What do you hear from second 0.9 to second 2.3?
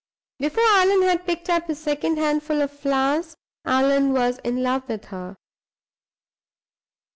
had picked up his second